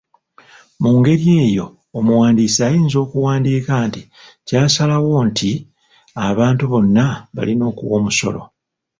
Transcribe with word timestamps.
Mu 0.81 0.89
ngeri 0.97 1.27
eyo 1.45 1.65
omuwandiisi 1.97 2.59
ayinza 2.67 2.97
okuwandiika 3.05 3.73
nti 3.87 4.01
kyasalwawo 4.47 5.19
nti 5.29 5.51
abantu 6.27 6.63
bonna 6.71 7.05
balina 7.35 7.63
okuwa 7.71 7.93
omusolo. 7.99 8.41